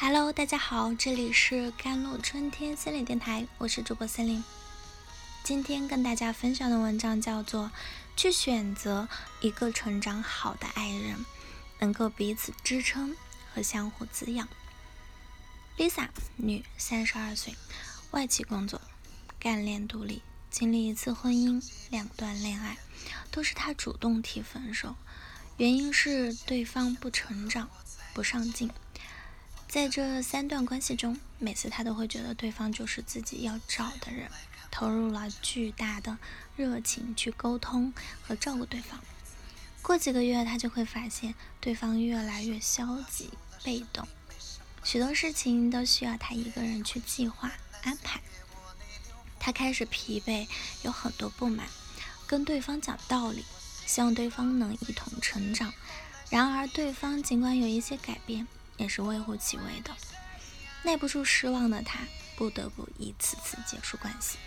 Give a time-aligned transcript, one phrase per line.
[0.00, 4.44] Hello，大家好，这里是甘露春天心理电台，我是主播森林。
[5.42, 7.64] 今天跟大家分享的文章叫做
[8.16, 9.08] 《去选择
[9.40, 11.26] 一个成长好的爱人，
[11.80, 13.16] 能够彼此支撑
[13.52, 14.48] 和相互滋养》。
[15.82, 17.56] Lisa，女，三十二岁，
[18.12, 18.80] 外企工作，
[19.40, 21.60] 干练独立，经历一次婚姻，
[21.90, 22.78] 两段恋爱，
[23.32, 24.94] 都是她主动提分手，
[25.56, 27.68] 原因是对方不成长，
[28.14, 28.70] 不上进。
[29.68, 34.30] 在这三段关系中，每次他都会觉得对方就是自己要找的人，
[34.70, 36.16] 投入了巨大的
[36.56, 37.92] 热情去沟通
[38.22, 38.98] 和照顾对方。
[39.82, 43.30] 过几个月，他就会发现对方越来越消极
[43.62, 44.08] 被动，
[44.82, 48.22] 许多事情都需要他一个人去计划安排。
[49.38, 50.48] 他开始疲惫，
[50.82, 51.66] 有很多不满，
[52.26, 53.44] 跟对方讲道理，
[53.84, 55.74] 希望对方能一同成长。
[56.30, 58.48] 然而，对方尽管有一些改变。
[58.78, 59.94] 也是微乎其微的，
[60.84, 61.98] 耐不住失望的他，
[62.36, 64.38] 不得不一次次结束关系。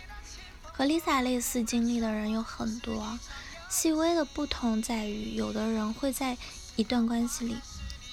[0.62, 3.18] 和 Lisa 类似经历的人有很多，
[3.70, 6.36] 细微的不同在于，有的人会在
[6.76, 7.56] 一段关系里，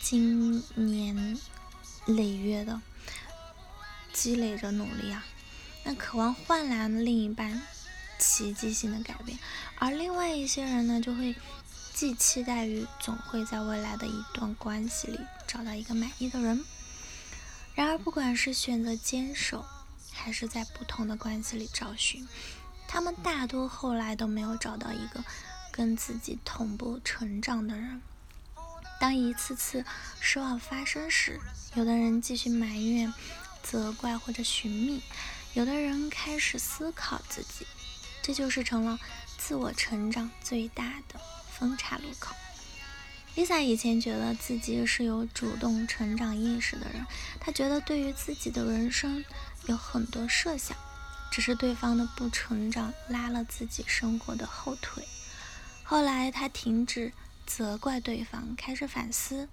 [0.03, 1.39] 经年
[2.05, 2.81] 累月的
[4.13, 5.25] 积累着努力啊，
[5.85, 7.61] 那渴望换来的另一半
[8.19, 9.39] 奇迹性的改变，
[9.77, 11.33] 而另外一些人呢，就会。
[11.99, 16.63] 既期待于总会在未来的一段关系里找到一个满意的人，
[17.75, 19.65] 然而不管是选择坚守，
[20.13, 22.25] 还是在不同的关系里找寻，
[22.87, 25.21] 他们大多后来都没有找到一个
[25.73, 28.01] 跟自己同步成长的人。
[28.97, 29.83] 当一次次
[30.21, 31.41] 失望发生时，
[31.75, 33.13] 有的人继续埋怨、
[33.61, 35.01] 责怪或者寻觅，
[35.53, 37.67] 有的人开始思考自己，
[38.21, 38.97] 这就是成了
[39.37, 41.19] 自我成长最大的。
[41.59, 42.35] 分岔路口。
[43.35, 47.05] Lisa 以前觉得自己是有主动成长意识的人，
[47.39, 49.23] 她觉得对于自己的人生
[49.67, 50.75] 有很多设想，
[51.31, 55.07] 只是对方的不成长拉了自己生活的后腿。
[55.83, 57.13] 后来她停止
[57.45, 59.47] 责怪对方，开始反思：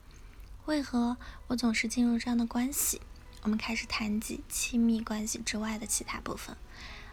[0.65, 1.17] 为何
[1.47, 3.01] 我总是进入这样的关系？
[3.43, 6.57] 我们开始谈及亲密关系之外的其他部分。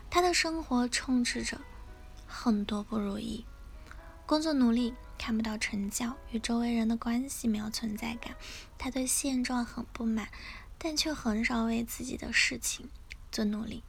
[0.10, 1.60] 她的生活充斥着
[2.26, 3.46] 很多不如意。
[4.26, 8.36] 工作努力看不到成效，与周围人的关系没有存在感，
[8.78, 10.30] 他对现状很不满，
[10.78, 12.90] 但却很少为自己的事情
[13.32, 13.84] 做努力。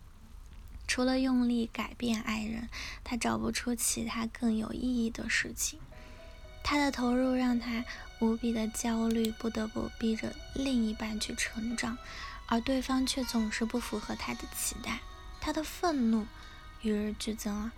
[0.87, 2.69] 除了用力改变爱人，
[3.03, 5.79] 他找不出其他更有意义的事情。
[6.63, 7.85] 他的投入让他
[8.21, 11.97] 无比的焦虑，不得不逼着另一半去成长，
[12.47, 15.01] 而对方却总是不符合他的期待。
[15.41, 16.27] 他的愤怒
[16.83, 17.73] 与日俱增啊！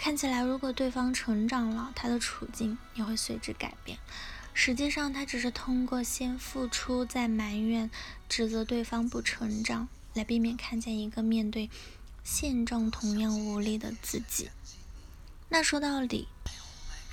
[0.00, 3.98] 看起来，如果对方成长了，他的处境也会随之改变。
[4.54, 7.90] 实际上，他只是通过先付出，再埋怨、
[8.26, 11.68] 指责对方不成长，来避免看见一个面对
[12.24, 14.48] 现状同样无力的自己。
[15.50, 16.28] 那说到底，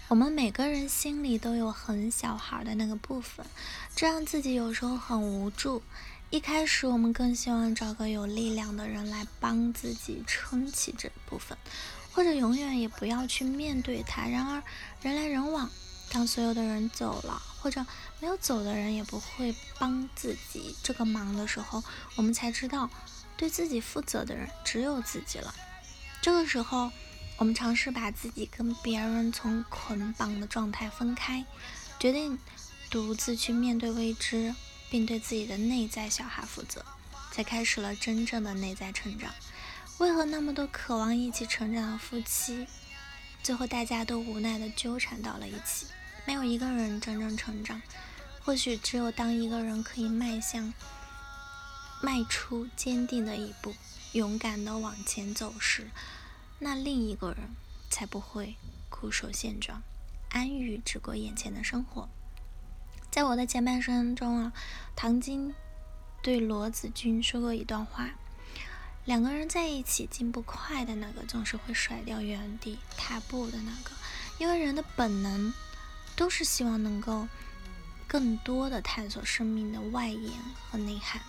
[0.08, 3.46] 我们每个人心里都有很小孩的那个部分，
[3.98, 5.84] 这让自己有时候很无助。
[6.30, 11.58] 一开始，我们更希望找个有力量的人来帮自己撑起这部分。
[12.18, 14.28] 或者永远也不要去面对它。
[14.28, 14.64] 然而，
[15.04, 15.70] 人来人往，
[16.10, 17.86] 当所有的人走了，或者
[18.20, 21.84] 没有走的人也不会帮自己这个忙的时候，
[22.16, 22.90] 我们才知道，
[23.38, 25.54] 对自己负责的人只有自己了。
[26.20, 26.92] 这个时候，
[27.38, 31.46] 我们尝试把自己跟别人从捆绑的状态分开，
[32.00, 32.40] 决定
[32.90, 34.56] 独自去面对未知，
[34.90, 36.84] 并对自己的内在小孩负责，
[37.32, 39.32] 才开始了真正的内在成长。
[40.00, 42.68] 为何那么多渴望一起成长的夫妻，
[43.42, 45.88] 最后大家都无奈的纠缠到了一起？
[46.26, 47.82] 没有一个人真正成长。
[48.44, 50.72] 或许只有当一个人可以迈向、
[52.02, 53.74] 迈出坚定的一步，
[54.14, 55.90] 勇敢的往前走时，
[56.60, 57.50] 那另一个人
[57.90, 58.56] 才不会
[58.90, 59.82] 固守现状，
[60.30, 62.08] 安于只过眼前的生活。
[63.10, 64.54] 在我的前半生中啊，
[64.96, 65.54] 唐晶
[66.22, 68.12] 对罗子君说过一段话。
[69.08, 73.92] 两个人在一起进步快的那个，总是会甩掉原地踏步的那个，
[74.38, 75.54] 因为人的本能
[76.18, 77.26] 都是希望能够
[78.06, 80.34] 更多的探索生命的外延
[80.70, 81.22] 和内涵。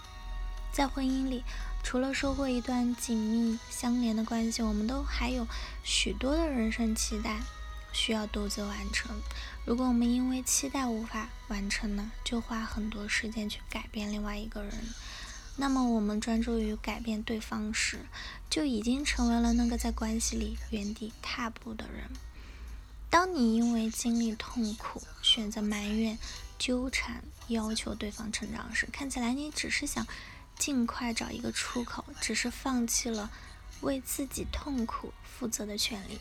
[0.73, 1.45] 在婚姻里，
[1.85, 5.47] 除了收获一段紧密相连的关系，我们都还有
[5.85, 7.39] 许多的人生期待
[7.93, 9.15] 需要独自完成。
[9.65, 14.73] 如果我们因为期待无法完成呢，就花很多时间去改变另外一个人。
[15.61, 18.07] 那么，我们专注于改变对方时，
[18.49, 22.05] 就已经成为了那个在关系里原地踏步的人。
[23.11, 26.17] 当你因为经历痛苦，选择埋怨、
[26.61, 30.07] 纠缠，要求对方成长时，看起来你只是想
[30.57, 33.29] 尽快找一个出口，只是放弃了
[33.81, 36.21] 为自己痛苦负责的权利。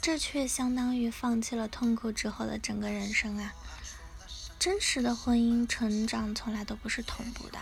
[0.00, 3.54] 这却相当于放弃了痛苦之后的整个人生啊！
[4.58, 7.60] 真实的婚姻成长从来都不是同步的，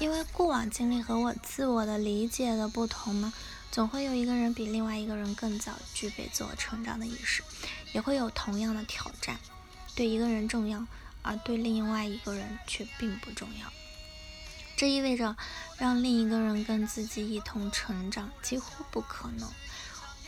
[0.00, 3.32] 因为过往经历和我自我的理解的不同呢，
[3.70, 7.44] 总会有一个人比另外一个人更早具备自我成长的意识，
[7.92, 9.38] 也会有同样的挑战。
[9.94, 10.86] 对一个人重要，
[11.20, 13.70] 而对另外一个人却并不重要。
[14.74, 15.36] 这意味着
[15.76, 19.46] 让另一个人跟自己一同成长几乎不可能。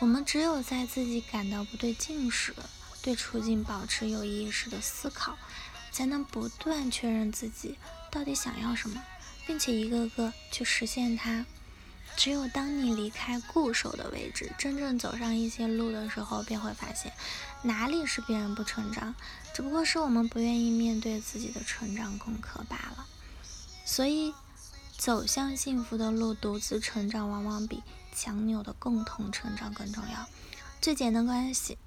[0.01, 2.55] 我们只有在自己感到不对劲时，
[3.01, 5.39] 对处境保持有意识的思考，
[5.91, 7.79] 才能不断确认自己
[8.11, 9.03] 到底想要什么，
[9.47, 11.47] 并且一个个去实现它。
[12.17, 17.13] 只有当你离开固守的位置，真正走上一些路的时候，便会发现
[17.63, 19.15] 哪里是别人不成长，
[19.55, 23.07] 只不过是我们不愿意面对自己的成长功课罢了。
[23.85, 24.35] 所以，
[24.99, 27.83] 走向幸福的路，独自成长往往比。
[28.15, 30.29] 强扭的共同成长更重要。
[30.83, 31.79] 最简单关系，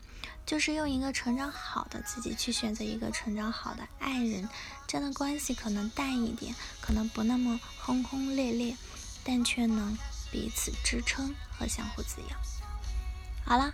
[0.45, 4.47] 就是用一个成长好的自己去选择一个成长好的爱人。
[4.88, 8.77] 这样的关系可能淡一点，可能不那么轰轰烈烈，
[9.24, 9.97] 但却能
[10.31, 12.39] 彼此支撑和相互滋养。
[13.44, 13.74] 好了，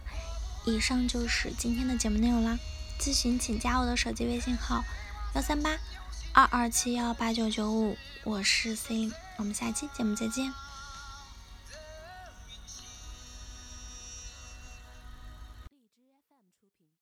[0.66, 2.58] 以上就是今天的节目内容啦。
[3.00, 4.84] 咨询请加我的手机微信号：
[5.36, 5.78] 幺三八
[6.34, 10.54] 二二七幺八九九五，我是 C，我们下期节目再见。